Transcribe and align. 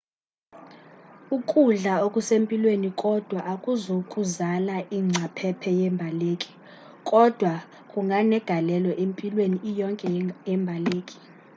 ukudla 1.37 1.93
okusempilweni 2.05 2.89
kodwa 3.03 3.39
akuzukuzala 3.53 4.75
ingcaphephe 4.97 5.71
yembaleki 5.79 6.51
kodwa 7.09 7.53
kunganegalelo 7.89 8.91
empilweni 9.03 9.57
iyonke 9.69 10.07
yembaleki 10.47 11.17